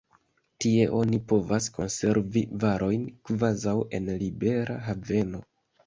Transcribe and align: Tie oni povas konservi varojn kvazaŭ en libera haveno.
Tie 0.63 0.87
oni 0.99 1.19
povas 1.33 1.67
konservi 1.77 2.45
varojn 2.65 3.07
kvazaŭ 3.31 3.79
en 4.01 4.15
libera 4.27 4.85
haveno. 4.91 5.49